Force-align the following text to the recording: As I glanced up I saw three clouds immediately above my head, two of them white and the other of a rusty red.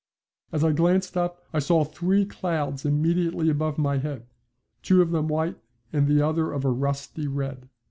As 0.51 0.63
I 0.63 0.71
glanced 0.71 1.15
up 1.15 1.43
I 1.53 1.59
saw 1.59 1.83
three 1.83 2.25
clouds 2.25 2.85
immediately 2.85 3.51
above 3.51 3.77
my 3.77 3.99
head, 3.99 4.25
two 4.81 4.99
of 5.03 5.11
them 5.11 5.27
white 5.27 5.59
and 5.93 6.07
the 6.07 6.23
other 6.27 6.53
of 6.53 6.65
a 6.65 6.71
rusty 6.71 7.27
red. 7.27 7.69